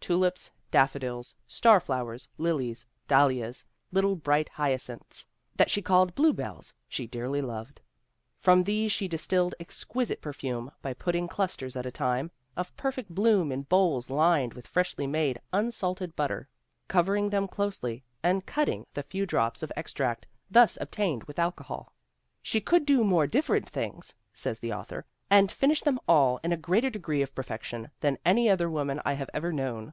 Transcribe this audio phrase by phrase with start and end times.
[0.00, 7.06] Tulips, daffodils, star flowers, lilies, dahlias, little bright hyacinths, that she called 'blue bells/ she
[7.06, 7.78] dearly loved.
[8.38, 13.52] From these she distilled exquisite per fume by putting clusters at time of perfect bloom
[13.52, 16.48] in bowls lined with freshly made, unsalted butter,
[16.86, 20.78] cover ing them closely, and cutting the few drops of extract GENE STRATTON PORTER 91
[21.04, 21.92] thus obtained with alcohol.
[22.40, 26.54] 'She could do more dif ferent things,' says the author, 'and finish them all in
[26.54, 29.92] a greater degree of perfection, than any other woman I have ever known.